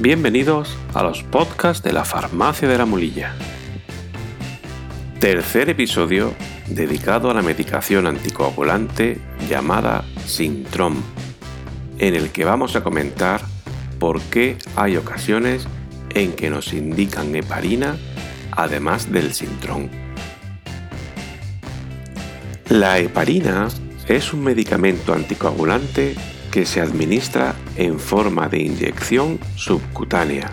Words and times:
Bienvenidos 0.00 0.74
a 0.94 1.02
los 1.02 1.22
podcasts 1.22 1.84
de 1.84 1.92
la 1.92 2.02
Farmacia 2.02 2.66
de 2.66 2.78
la 2.78 2.86
Mulilla. 2.86 3.34
Tercer 5.20 5.68
episodio 5.68 6.32
dedicado 6.68 7.30
a 7.30 7.34
la 7.34 7.42
medicación 7.42 8.06
anticoagulante 8.06 9.20
llamada 9.50 10.02
Sintrom, 10.24 10.96
en 11.98 12.14
el 12.14 12.30
que 12.30 12.46
vamos 12.46 12.74
a 12.74 12.82
comentar 12.82 13.42
por 13.98 14.22
qué 14.22 14.56
hay 14.76 14.96
ocasiones 14.96 15.66
en 16.14 16.32
que 16.32 16.48
nos 16.48 16.72
indican 16.72 17.36
heparina 17.36 17.98
además 18.50 19.12
del 19.12 19.34
Sintrom. 19.34 19.90
La 22.70 22.98
heparina 22.98 23.68
es 24.08 24.32
un 24.32 24.42
medicamento 24.42 25.12
anticoagulante 25.12 26.14
que 26.52 26.66
se 26.66 26.82
administra 26.82 27.54
en 27.76 27.98
forma 27.98 28.46
de 28.46 28.60
inyección 28.60 29.40
subcutánea 29.56 30.52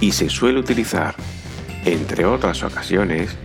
y 0.00 0.12
se 0.12 0.30
suele 0.30 0.58
utilizar, 0.58 1.14
entre 1.84 2.24
otras 2.24 2.62
ocasiones, 2.62 3.36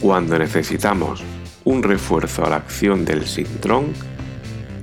cuando 0.00 0.38
necesitamos 0.38 1.22
un 1.64 1.82
refuerzo 1.82 2.46
a 2.46 2.50
la 2.50 2.56
acción 2.56 3.04
del 3.04 3.26
sintrón 3.26 3.92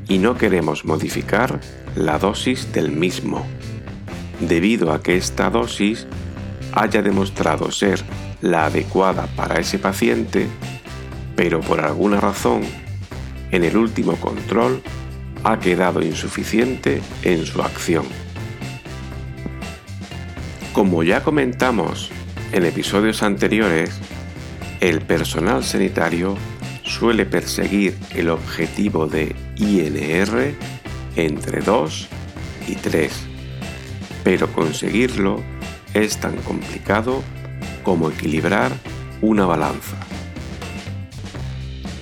y 0.07 0.19
no 0.19 0.37
queremos 0.37 0.85
modificar 0.85 1.59
la 1.95 2.19
dosis 2.19 2.71
del 2.71 2.91
mismo, 2.91 3.47
debido 4.39 4.93
a 4.93 5.01
que 5.01 5.17
esta 5.17 5.49
dosis 5.49 6.05
haya 6.73 7.01
demostrado 7.01 7.71
ser 7.71 8.03
la 8.41 8.67
adecuada 8.67 9.25
para 9.35 9.59
ese 9.59 9.79
paciente, 9.79 10.47
pero 11.35 11.59
por 11.59 11.81
alguna 11.81 12.21
razón, 12.21 12.61
en 13.49 13.63
el 13.63 13.75
último 13.75 14.15
control 14.17 14.83
ha 15.43 15.59
quedado 15.59 16.01
insuficiente 16.01 17.01
en 17.23 17.45
su 17.45 17.61
acción. 17.61 18.05
Como 20.73 21.03
ya 21.03 21.23
comentamos 21.23 22.11
en 22.51 22.65
episodios 22.65 23.23
anteriores, 23.23 23.91
el 24.79 25.01
personal 25.01 25.63
sanitario 25.63 26.37
suele 26.83 27.25
perseguir 27.25 27.97
el 28.15 28.29
objetivo 28.29 29.07
de 29.07 29.35
INR 29.55 30.53
entre 31.15 31.61
2 31.61 32.07
y 32.67 32.75
3, 32.75 33.11
pero 34.23 34.47
conseguirlo 34.53 35.41
es 35.93 36.17
tan 36.17 36.37
complicado 36.37 37.23
como 37.83 38.09
equilibrar 38.09 38.71
una 39.21 39.45
balanza. 39.45 39.97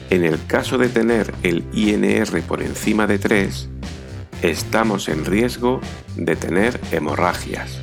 En 0.10 0.24
el 0.24 0.46
caso 0.46 0.78
de 0.78 0.90
tener 0.90 1.34
el 1.42 1.64
INR 1.74 2.42
por 2.44 2.62
encima 2.62 3.08
de 3.08 3.18
3, 3.18 3.70
estamos 4.44 5.10
en 5.10 5.26
riesgo 5.26 5.82
de 6.16 6.36
tener 6.36 6.80
hemorragias 6.92 7.80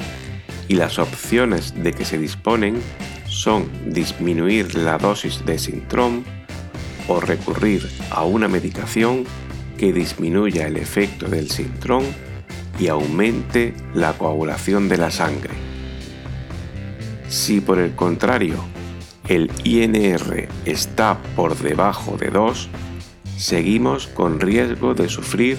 y 0.69 0.77
las 0.77 0.98
opciones 0.98 1.75
de 1.83 1.93
que 1.93 2.05
se 2.05 2.19
disponen 2.19 2.81
son 3.27 3.69
disminuir 3.93 4.77
la 4.77 4.98
dosis 4.98 5.45
de 5.45 5.59
Sintrom 5.59 6.23
o 7.09 7.19
recurrir 7.19 7.89
a 8.11 8.23
una 8.25 8.47
medicación 8.47 9.25
que 9.77 9.93
disminuya 9.93 10.69
el 10.69 10.77
efecto 10.77 11.28
del 11.28 11.50
Sintrom 11.50 12.05
y 12.78 12.87
aumente 12.87 13.75
la 13.95 14.12
coagulación 14.12 14.89
de 14.89 14.97
la 14.98 15.11
sangre. 15.11 15.55
Si 17.28 17.61
por 17.61 17.81
el 17.81 17.95
contrario 17.97 18.62
el 19.28 19.51
INR 19.65 20.48
está 20.65 21.19
por 21.37 21.56
debajo 21.56 22.17
de 22.17 22.31
2, 22.31 22.69
seguimos 23.37 24.06
con 24.09 24.41
riesgo 24.41 24.94
de 24.94 25.09
sufrir 25.09 25.59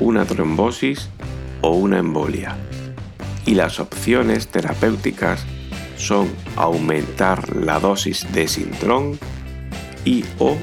una 0.00 0.24
trombosis 0.24 1.08
o 1.60 1.70
una 1.70 1.98
embolia. 1.98 2.56
Y 3.46 3.54
las 3.54 3.80
opciones 3.80 4.48
terapéuticas 4.48 5.44
son 5.96 6.30
aumentar 6.56 7.54
la 7.56 7.78
dosis 7.78 8.26
de 8.32 8.48
Sintron 8.48 9.18
y 10.04 10.24
o 10.38 10.56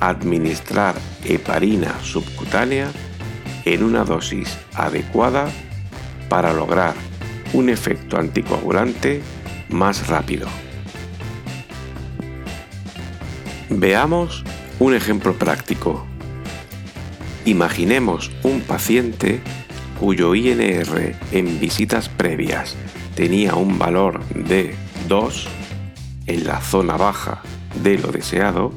administrar 0.00 0.94
heparina 1.24 1.94
subcutánea 2.02 2.90
en 3.64 3.82
una 3.82 4.04
dosis 4.04 4.56
adecuada 4.74 5.48
para 6.28 6.52
lograr 6.52 6.94
un 7.52 7.68
efecto 7.68 8.18
anticoagulante 8.18 9.22
más 9.68 10.08
rápido. 10.08 10.48
Veamos 13.70 14.44
un 14.78 14.94
ejemplo 14.94 15.34
práctico. 15.34 16.06
Imaginemos 17.44 18.30
un 18.42 18.62
paciente 18.62 19.40
cuyo 20.00 20.34
INR 20.34 21.14
en 21.32 21.60
visitas 21.60 22.08
previas 22.08 22.76
tenía 23.14 23.56
un 23.56 23.78
valor 23.78 24.24
de 24.28 24.74
2 25.06 25.48
en 26.26 26.46
la 26.46 26.62
zona 26.62 26.96
baja 26.96 27.42
de 27.82 27.98
lo 27.98 28.10
deseado, 28.10 28.72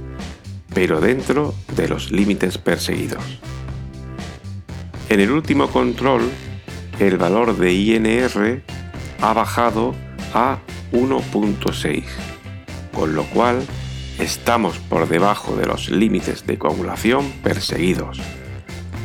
pero 0.74 1.00
dentro 1.00 1.54
de 1.74 1.88
los 1.88 2.12
límites 2.12 2.58
perseguidos. 2.58 3.24
En 5.08 5.22
el 5.22 5.32
último 5.32 5.68
control, 5.68 6.30
el 7.00 7.18
valor 7.18 7.58
de 7.58 7.72
INR 7.72 8.62
ha 9.22 9.34
bajado 9.34 9.96
a 10.34 10.60
1.6, 10.92 12.04
con 12.94 13.16
lo 13.16 13.24
cual 13.26 13.64
estamos 14.22 14.78
por 14.78 15.10
debajo 15.10 15.56
de 15.56 15.66
los 15.66 15.90
límites 15.90 16.46
de 16.46 16.60
coagulación 16.60 17.32
perseguidos, 17.44 18.22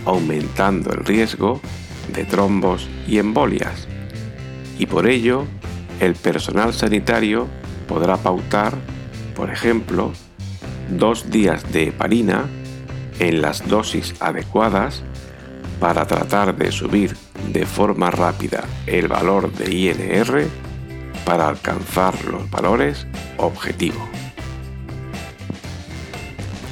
aumentando 0.04 0.92
el 0.92 1.04
riesgo 1.04 1.60
de 2.12 2.24
trombos 2.24 2.86
y 3.08 3.18
embolias. 3.18 3.88
Y 4.78 4.84
por 4.86 5.08
ello, 5.08 5.46
el 6.00 6.14
personal 6.14 6.74
sanitario 6.74 7.48
podrá 7.88 8.18
pautar, 8.18 8.74
por 9.34 9.50
ejemplo, 9.50 10.12
dos 10.90 11.30
días 11.30 11.72
de 11.72 11.88
heparina 11.88 12.44
en 13.18 13.40
las 13.40 13.66
dosis 13.66 14.14
adecuadas 14.20 15.02
para 15.80 16.06
tratar 16.06 16.54
de 16.56 16.70
subir 16.70 17.16
de 17.52 17.64
forma 17.64 18.10
rápida 18.10 18.64
el 18.86 19.08
valor 19.08 19.50
de 19.52 19.74
INR 19.74 20.46
para 21.24 21.48
alcanzar 21.48 22.22
los 22.26 22.50
valores 22.50 23.06
objetivo. 23.38 24.15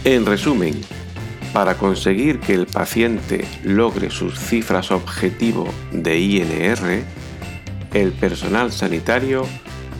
En 0.04 0.26
resumen, 0.26 0.78
para 1.54 1.76
conseguir 1.76 2.38
que 2.38 2.52
el 2.52 2.66
paciente 2.66 3.46
logre 3.62 4.10
sus 4.10 4.38
cifras 4.38 4.90
objetivo 4.90 5.66
de 5.92 6.18
INR, 6.18 7.02
el 7.94 8.12
personal 8.12 8.70
sanitario 8.70 9.46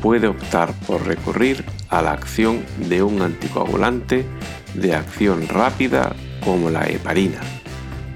puede 0.03 0.27
optar 0.27 0.75
por 0.87 1.07
recurrir 1.07 1.65
a 1.89 2.03
la 2.03 2.13
acción 2.13 2.63
de 2.87 3.03
un 3.03 3.23
anticoagulante 3.23 4.27
de 4.75 4.95
acción 4.95 5.49
rápida 5.49 6.15
como 6.45 6.69
la 6.69 6.87
heparina, 6.87 7.41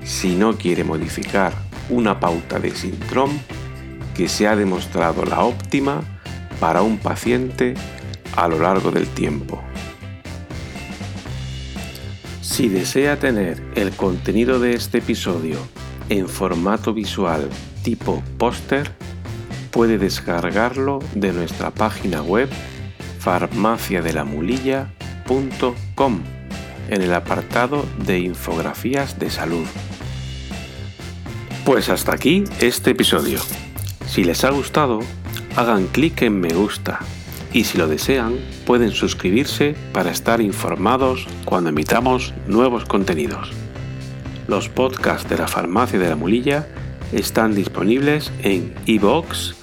si 0.05 0.37
no 0.37 0.59
quiere 0.59 0.85
modificar 0.85 1.55
una 1.89 2.21
pauta 2.21 2.59
de 2.59 2.73
Sintrom 2.73 3.31
que 4.15 4.29
se 4.29 4.47
ha 4.47 4.57
demostrado 4.57 5.25
la 5.25 5.41
óptima 5.41 6.03
para 6.61 6.83
un 6.83 6.99
paciente 6.99 7.73
a 8.37 8.47
lo 8.47 8.59
largo 8.59 8.91
del 8.91 9.07
tiempo. 9.07 9.68
Si 12.59 12.69
desea 12.69 13.21
tener 13.21 13.63
el 13.77 13.93
contenido 13.93 14.59
de 14.59 14.75
este 14.75 14.99
episodio 14.99 15.59
en 16.09 16.29
formato 16.29 16.93
visual 16.93 17.49
tipo 17.85 18.21
póster, 18.37 18.91
puede 19.71 19.97
descargarlo 19.97 20.99
de 21.15 21.33
nuestra 21.33 21.71
página 21.71 22.21
web 22.21 22.49
farmaciadelamulilla.com 23.21 26.21
en 26.89 27.01
el 27.01 27.15
apartado 27.15 27.87
de 28.05 28.19
infografías 28.19 29.21
de 29.21 29.31
salud. 29.31 29.69
Pues 31.65 31.89
hasta 31.91 32.13
aquí 32.13 32.43
este 32.59 32.91
episodio. 32.91 33.39
Si 34.09 34.25
les 34.25 34.43
ha 34.43 34.51
gustado, 34.51 34.99
hagan 35.55 35.87
clic 35.87 36.23
en 36.23 36.41
me 36.41 36.53
gusta 36.53 36.99
y 37.53 37.65
si 37.65 37.79
lo 37.79 37.89
desean 37.89 38.37
pueden 38.67 38.91
suscribirse 38.91 39.75
para 39.93 40.11
estar 40.11 40.41
informados 40.41 41.27
cuando 41.45 41.71
emitamos 41.71 42.35
nuevos 42.47 42.85
contenidos. 42.85 43.51
Los 44.47 44.69
podcasts 44.69 45.29
de 45.29 45.39
la 45.39 45.49
Farmacia 45.49 45.99
de 45.99 46.09
la 46.09 46.17
Mulilla 46.17 46.69
están 47.13 47.55
disponibles 47.55 48.33
en 48.43 48.75
iVoox, 48.87 49.55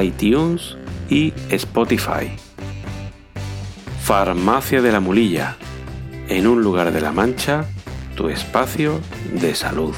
iTunes 0.00 0.76
y 1.08 1.32
Spotify. 1.50 2.36
Farmacia 4.02 4.82
de 4.82 4.92
la 4.92 5.00
Mulilla, 5.00 5.56
en 6.28 6.46
un 6.46 6.62
lugar 6.62 6.92
de 6.92 7.00
la 7.00 7.12
Mancha, 7.12 7.64
tu 8.16 8.28
espacio 8.28 9.00
de 9.40 9.54
salud. 9.54 9.94